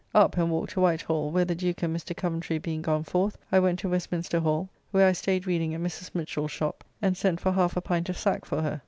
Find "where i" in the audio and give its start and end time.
4.89-5.11